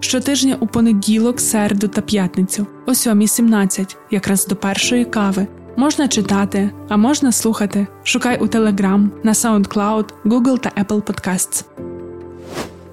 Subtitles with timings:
[0.00, 5.46] Щотижня у понеділок, середу та п'ятницю, о 7.17, якраз до першої кави.
[5.76, 7.86] Можна читати, а можна слухати.
[8.02, 11.64] Шукай у Telegram, на SoundCloud, Google та Apple Podcasts.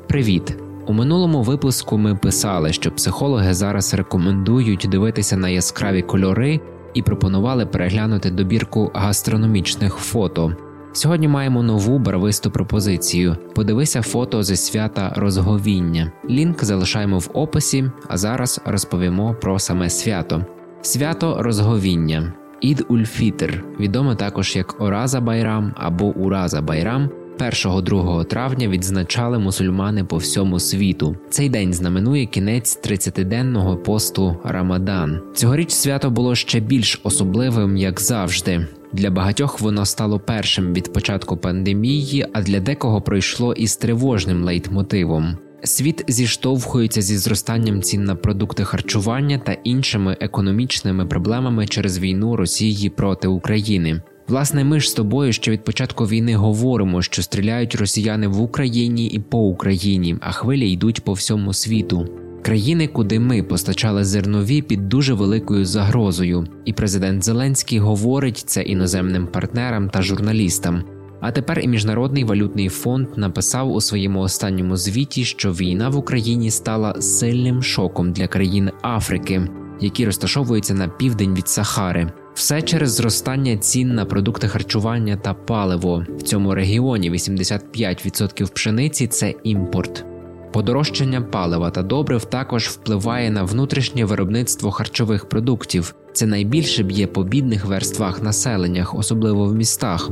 [0.08, 0.58] Привіт!
[0.88, 6.60] У минулому випуску ми писали, що психологи зараз рекомендують дивитися на яскраві кольори
[6.94, 10.56] і пропонували переглянути добірку гастрономічних фото.
[10.96, 13.38] Сьогодні маємо нову барвисту пропозицію.
[13.56, 16.12] Подивися фото зі свята розговіння.
[16.30, 20.46] Лінк залишаємо в описі, а зараз розповімо про саме свято.
[20.82, 22.34] Свято розговіння.
[22.62, 27.10] Ід Ульфітер, відоме також як Ораза Байрам або Ураза Байрам.
[27.40, 31.16] 1-2 травня відзначали мусульмани по всьому світу.
[31.30, 35.22] Цей день знаменує кінець 30-денного посту Рамадан.
[35.34, 38.68] Цьогоріч свято було ще більш особливим, як завжди.
[38.94, 45.38] Для багатьох воно стало першим від початку пандемії, а для декого пройшло із тривожним лейтмотивом.
[45.64, 52.90] Світ зіштовхується зі зростанням цін на продукти харчування та іншими економічними проблемами через війну Росії
[52.90, 54.02] проти України.
[54.28, 59.08] Власне, ми ж з тобою ще від початку війни говоримо, що стріляють росіяни в Україні
[59.08, 62.08] і по Україні, а хвилі йдуть по всьому світу.
[62.42, 69.28] Країни, куди ми постачали зернові під дуже великою загрозою, і президент Зеленський говорить це іноземним
[69.28, 70.84] партнерам та журналістам.
[71.22, 76.52] А тепер і міжнародний валютний фонд написав у своєму останньому звіті, що війна в Україні
[76.52, 79.48] стала сильним шоком для країн Африки,
[79.82, 82.12] які розташовуються на південь від Сахари.
[82.36, 89.34] Все через зростання цін на продукти харчування та паливо в цьому регіоні 85% пшениці це
[89.44, 90.06] імпорт.
[90.54, 95.96] Подорожчання палива та добрив також впливає на внутрішнє виробництво харчових продуктів.
[96.14, 100.10] Це найбільше б'є по бідних верствах населення, особливо в містах.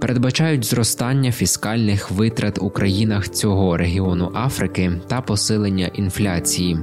[0.00, 6.78] Передбачають зростання фіскальних витрат у країнах цього регіону Африки та посилення інфляції.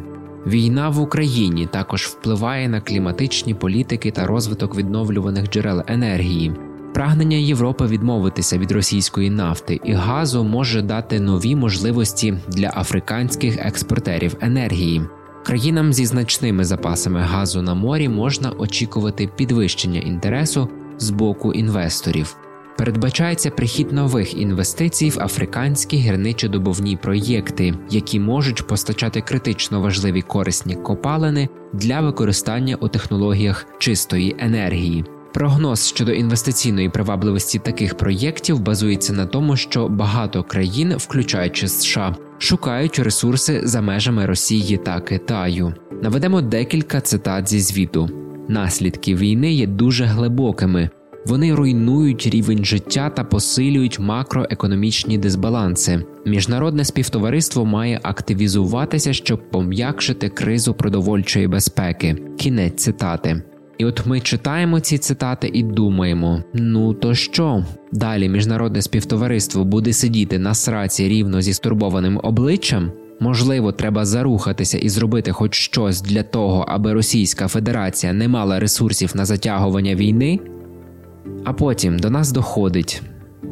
[0.48, 6.54] Війна в Україні також впливає на кліматичні політики та розвиток відновлюваних джерел енергії.
[6.94, 14.36] Прагнення Європи відмовитися від російської нафти і газу може дати нові можливості для африканських експортерів
[14.42, 15.02] енергії.
[15.44, 22.36] Країнам зі значними запасами газу на морі можна очікувати підвищення інтересу з боку інвесторів.
[22.80, 31.50] Передбачається прихід нових інвестицій в африканські гірничодобувні проєкти, які можуть постачати критично важливі корисні копалини
[31.74, 35.06] для використання у технологіях чистої енергії.
[35.34, 43.00] Прогноз щодо інвестиційної привабливості таких проєктів базується на тому, що багато країн, включаючи США, шукають
[43.00, 45.74] ресурси за межами Росії та Китаю.
[46.02, 48.10] Наведемо декілька цитат зі звіту.
[48.48, 50.90] Наслідки війни є дуже глибокими.
[51.26, 56.02] Вони руйнують рівень життя та посилюють макроекономічні дисбаланси.
[56.26, 62.16] Міжнародне співтовариство має активізуватися, щоб пом'якшити кризу продовольчої безпеки.
[62.38, 63.42] Кінець цитати.
[63.78, 67.66] І от ми читаємо ці цитати і думаємо: ну то що?
[67.92, 72.92] Далі міжнародне співтовариство буде сидіти на сраці рівно зі стурбованим обличчям.
[73.20, 79.12] Можливо, треба зарухатися і зробити хоч щось для того, аби Російська Федерація не мала ресурсів
[79.16, 80.40] на затягування війни.
[81.46, 83.02] А потім до нас доходить.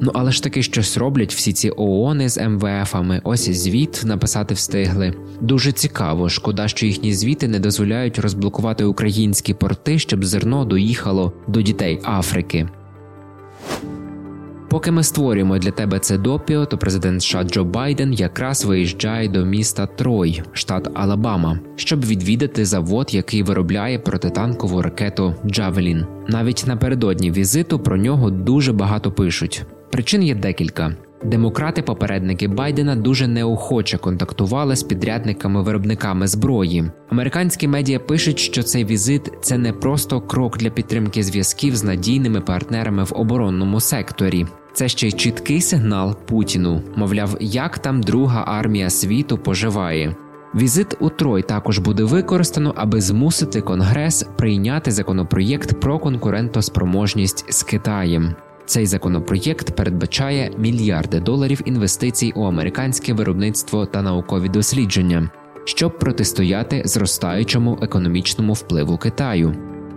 [0.01, 5.13] Ну, але ж таки щось роблять всі ці ООНи з МВФами, ось звіт написати встигли.
[5.41, 11.61] Дуже цікаво, шкода, що їхні звіти не дозволяють розблокувати українські порти, щоб зерно доїхало до
[11.61, 12.69] дітей Африки.
[14.69, 19.45] Поки ми створюємо для тебе це допіо, то президент США Джо Байден якраз виїжджає до
[19.45, 26.05] міста Трой, штат Алабама, щоб відвідати завод, який виробляє протитанкову ракету Джавелін.
[26.27, 29.63] Навіть напередодні візиту про нього дуже багато пишуть.
[29.91, 30.95] Причин є декілька.
[31.23, 36.91] Демократи-попередники Байдена дуже неохоче контактували з підрядниками-виробниками зброї.
[37.09, 42.41] Американські медіа пишуть, що цей візит це не просто крок для підтримки зв'язків з надійними
[42.41, 44.45] партнерами в оборонному секторі.
[44.73, 46.81] Це ще й чіткий сигнал Путіну.
[46.95, 50.15] Мовляв, як там друга армія світу поживає.
[50.55, 58.35] Візит у Трой також буде використано, аби змусити Конгрес прийняти законопроєкт про конкурентоспроможність з Китаєм.
[58.67, 65.29] Цей законопроєкт передбачає мільярди доларів інвестицій у американське виробництво та наукові дослідження,
[65.65, 69.55] щоб протистояти зростаючому економічному впливу Китаю.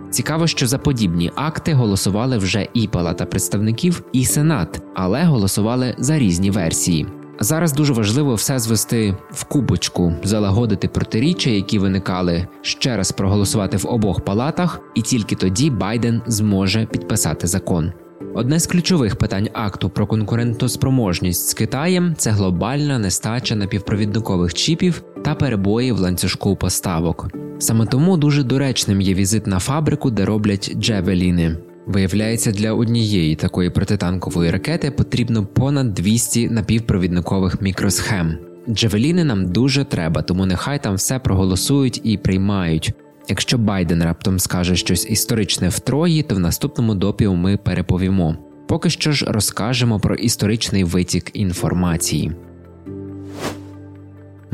[0.09, 6.19] Цікаво, що за подібні акти голосували вже і Палата представників, і Сенат, але голосували за
[6.19, 7.07] різні версії.
[7.39, 13.87] Зараз дуже важливо все звести в кубочку, залагодити протиріччя, які виникали, ще раз проголосувати в
[13.87, 17.91] обох палатах, і тільки тоді Байден зможе підписати закон.
[18.33, 25.35] Одне з ключових питань акту про конкурентоспроможність з Китаєм це глобальна нестача напівпровідникових чіпів та
[25.35, 27.27] перебої в ланцюжку поставок.
[27.59, 31.57] Саме тому дуже доречним є візит на фабрику, де роблять джевеліни.
[31.85, 38.37] Виявляється, для однієї такої протитанкової ракети потрібно понад 200 напівпровідникових мікросхем.
[38.69, 42.93] Джевеліни нам дуже треба, тому нехай там все проголосують і приймають.
[43.27, 48.37] Якщо Байден раптом скаже щось історичне в Трої, то в наступному допіу ми переповімо.
[48.67, 52.31] Поки що ж розкажемо про історичний витік інформації.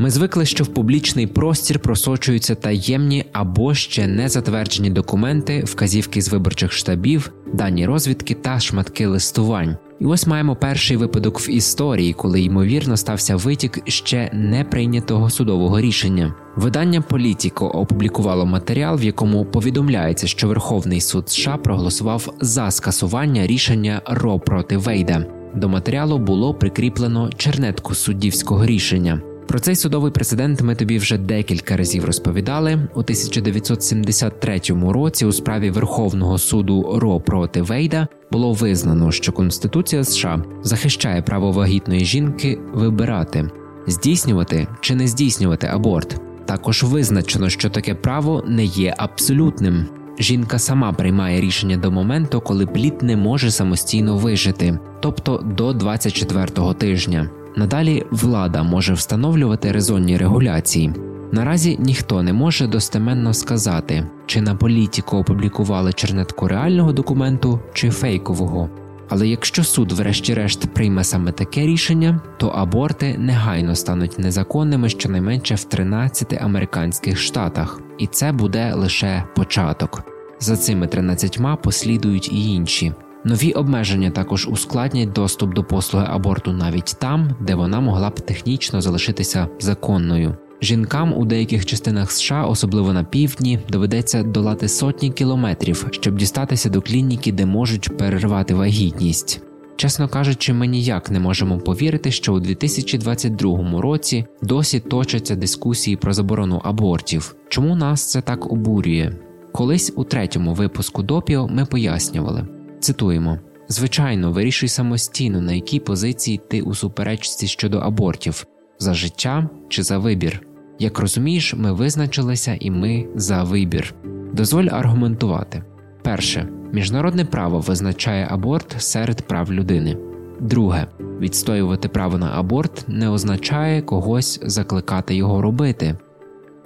[0.00, 6.28] Ми звикли, що в публічний простір просочуються таємні або ще не затверджені документи, вказівки з
[6.28, 9.76] виборчих штабів, дані розвідки та шматки листувань.
[10.00, 15.80] І ось маємо перший випадок в історії, коли ймовірно стався витік ще не прийнятого судового
[15.80, 16.34] рішення.
[16.56, 24.02] Видання Політіко опублікувало матеріал, в якому повідомляється, що Верховний суд США проголосував за скасування рішення
[24.06, 25.26] Ро проти Вейда.
[25.54, 29.22] До матеріалу було прикріплено чернетку суддівського рішення.
[29.48, 32.88] Про цей судовий прецедент ми тобі вже декілька разів розповідали.
[32.94, 40.44] У 1973 році у справі Верховного суду Ро проти Вейда було визнано, що Конституція США
[40.62, 43.50] захищає право вагітної жінки вибирати,
[43.86, 46.20] здійснювати чи не здійснювати аборт.
[46.46, 49.86] Також визначено, що таке право не є абсолютним.
[50.18, 56.74] Жінка сама приймає рішення до моменту, коли плід не може самостійно вижити, тобто до 24-го
[56.74, 57.30] тижня.
[57.56, 60.92] Надалі влада може встановлювати резонні регуляції.
[61.32, 68.70] Наразі ніхто не може достеменно сказати, чи на політику опублікували чернетку реального документу чи фейкового.
[69.08, 75.64] Але якщо суд, врешті-решт, прийме саме таке рішення, то аборти негайно стануть незаконними щонайменше в
[75.64, 80.02] 13 американських штатах, і це буде лише початок.
[80.40, 82.92] За цими 13 послідують і інші.
[83.24, 88.80] Нові обмеження також ускладнять доступ до послуги аборту навіть там, де вона могла б технічно
[88.80, 90.36] залишитися законною.
[90.62, 96.82] Жінкам у деяких частинах США, особливо на півдні, доведеться долати сотні кілометрів, щоб дістатися до
[96.82, 99.40] клініки, де можуть перервати вагітність.
[99.76, 106.12] Чесно кажучи, ми ніяк не можемо повірити, що у 2022 році досі точаться дискусії про
[106.12, 107.34] заборону абортів.
[107.48, 109.12] Чому нас це так обурює?
[109.52, 112.57] Колись у третьому випуску допіо ми пояснювали.
[112.80, 113.38] Цитуємо:
[113.68, 118.46] звичайно, вирішуй самостійно, на якій позиції ти у суперечці щодо абортів
[118.78, 120.42] за життя чи за вибір.
[120.78, 123.94] Як розумієш, ми визначилися і ми за вибір.
[124.32, 125.62] Дозволь аргументувати.
[126.02, 129.96] Перше, міжнародне право визначає аборт серед прав людини.
[130.40, 130.86] Друге,
[131.20, 135.96] відстоювати право на аборт не означає когось закликати його робити.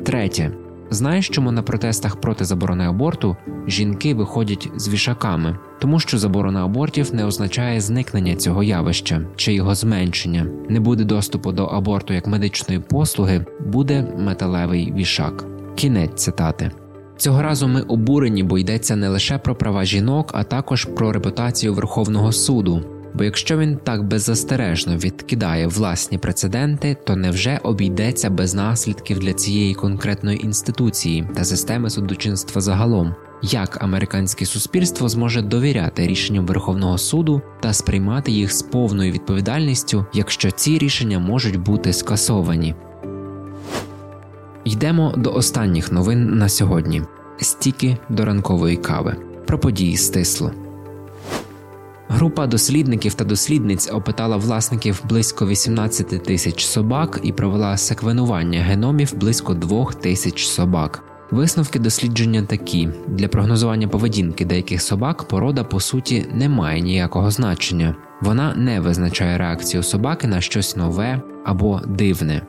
[0.05, 0.53] Третє,
[0.93, 7.15] Знаєш, чому на протестах проти заборони аборту жінки виходять з вішаками, тому що заборона абортів
[7.15, 10.47] не означає зникнення цього явища чи його зменшення.
[10.69, 15.45] Не буде доступу до аборту як медичної послуги, буде металевий вішак.
[15.75, 16.71] Кінець цитати.
[17.17, 21.75] Цього разу ми обурені, бо йдеться не лише про права жінок, а також про репутацію
[21.75, 22.85] Верховного суду.
[23.15, 29.75] Бо якщо він так беззастережно відкидає власні прецеденти, то невже обійдеться без наслідків для цієї
[29.75, 33.15] конкретної інституції та системи судочинства загалом?
[33.43, 40.51] Як американське суспільство зможе довіряти рішенням Верховного суду та сприймати їх з повною відповідальністю, якщо
[40.51, 42.75] ці рішення можуть бути скасовані?
[44.65, 47.03] Йдемо до останніх новин на сьогодні:
[47.41, 49.17] стіки до ранкової кави
[49.47, 50.53] про події стисло.
[52.15, 59.55] Група дослідників та дослідниць опитала власників близько 18 тисяч собак і провела секвенування геномів близько
[59.55, 61.05] 2 тисяч собак.
[61.31, 67.97] Висновки дослідження такі: для прогнозування поведінки деяких собак порода по суті не має ніякого значення.
[68.21, 72.43] Вона не визначає реакцію собаки на щось нове або дивне.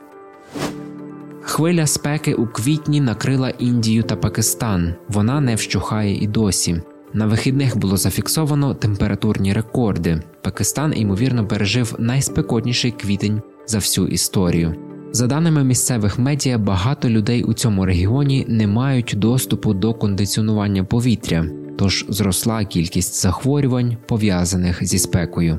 [1.42, 4.94] Хвиля спеки у квітні накрила Індію та Пакистан.
[5.08, 6.82] Вона не вщухає і досі.
[7.14, 10.22] На вихідних було зафіксовано температурні рекорди.
[10.42, 14.74] Пакистан, ймовірно, пережив найспекотніший квітень за всю історію.
[15.12, 21.46] За даними місцевих медіа, багато людей у цьому регіоні не мають доступу до кондиціонування повітря,
[21.78, 25.58] тож зросла кількість захворювань, пов'язаних зі спекою.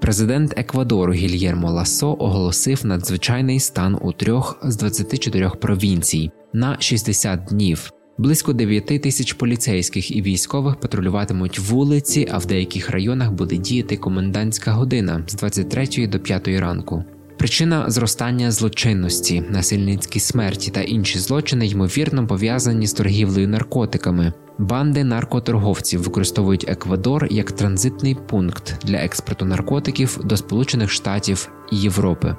[0.00, 7.92] Президент Еквадору Гільєрмо Ласо оголосив надзвичайний стан у трьох з 24 провінцій на 60 днів.
[8.18, 14.72] Близько 9 тисяч поліцейських і військових патрулюватимуть вулиці, а в деяких районах буде діяти комендантська
[14.72, 17.04] година з 23 до 5 ранку.
[17.38, 24.32] Причина зростання злочинності, насильницькі смерті та інші злочини ймовірно пов'язані з торгівлею наркотиками.
[24.58, 32.36] Банди наркоторговців використовують Еквадор як транзитний пункт для експорту наркотиків до Сполучених Штатів і Європи.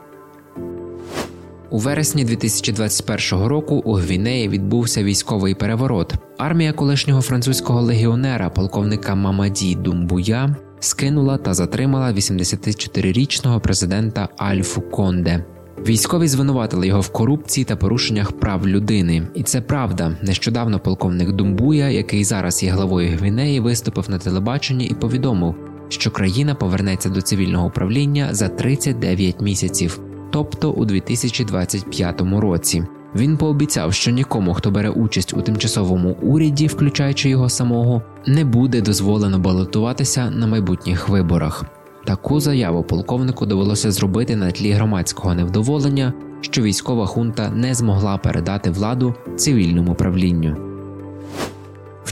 [1.69, 6.13] У вересні 2021 року у Гвінеї відбувся військовий переворот.
[6.37, 15.45] Армія колишнього французького легіонера, полковника Мамаді Думбуя, скинула та затримала 84-річного президента Альфу Конде.
[15.87, 20.17] Військові звинуватили його в корупції та порушеннях прав людини, і це правда.
[20.21, 25.55] Нещодавно полковник Думбуя, який зараз є главою Гвінеї, виступив на телебаченні і повідомив,
[25.89, 29.99] що країна повернеться до цивільного управління за 39 місяців,
[30.31, 32.83] тобто у 2025 році.
[33.15, 38.81] Він пообіцяв, що нікому, хто бере участь у тимчасовому уряді, включаючи його самого, не буде
[38.81, 41.65] дозволено балотуватися на майбутніх виборах.
[42.05, 48.69] Таку заяву полковнику довелося зробити на тлі громадського невдоволення, що військова хунта не змогла передати
[48.69, 50.66] владу цивільному правлінню.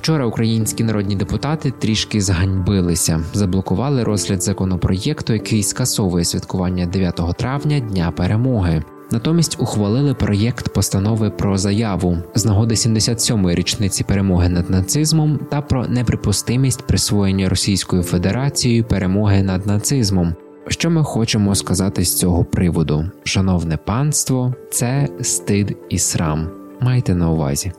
[0.05, 8.11] Вчора українські народні депутати трішки зганьбилися, заблокували розгляд законопроєкту, який скасовує святкування 9 травня Дня
[8.11, 8.83] Перемоги.
[9.11, 15.87] Натомість ухвалили проєкт постанови про заяву з нагоди 77-ї річниці перемоги над нацизмом та про
[15.87, 20.35] неприпустимість присвоєння Російською Федерацією перемоги над нацизмом.
[20.67, 23.05] Що ми хочемо сказати з цього приводу?
[23.23, 26.49] Шановне панство, це стид і срам.
[26.81, 27.71] Майте на увазі.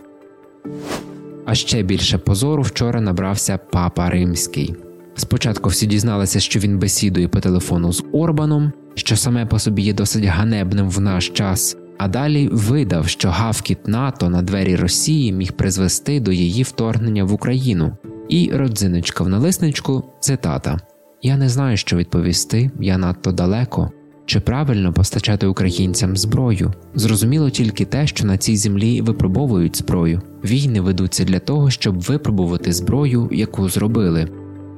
[1.47, 4.75] А ще більше позору вчора набрався папа римський.
[5.17, 9.93] Спочатку всі дізналися, що він бесідує по телефону з Орбаном, що саме по собі є
[9.93, 15.53] досить ганебним в наш час, а далі видав, що гавкіт НАТО на двері Росії міг
[15.53, 17.97] призвести до її вторгнення в Україну.
[18.29, 20.79] І родзиночка в налисничку цитата:
[21.23, 23.91] Я не знаю, що відповісти, я надто далеко.
[24.27, 26.73] Чи правильно постачати українцям зброю?
[26.95, 30.23] Зрозуміло тільки те, що на цій землі випробовують зброю.
[30.45, 34.29] Війни ведуться для того, щоб випробувати зброю, яку зробили.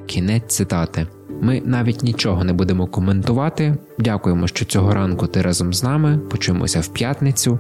[0.07, 1.07] Кінець цитати.
[1.41, 3.77] Ми навіть нічого не будемо коментувати.
[3.99, 6.19] Дякуємо, що цього ранку ти разом з нами.
[6.19, 7.59] Почуємося в п'ятницю.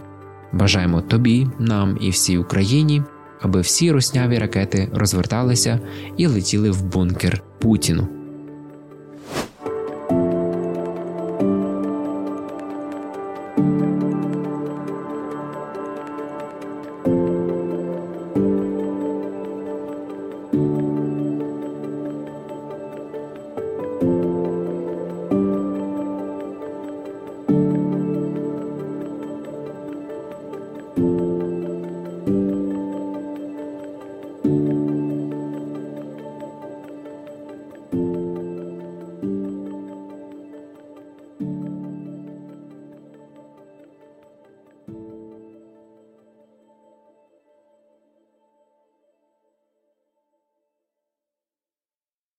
[0.52, 3.02] Бажаємо тобі, нам і всій Україні,
[3.40, 5.80] аби всі русняві ракети розверталися
[6.16, 8.17] і летіли в бункер Путіну.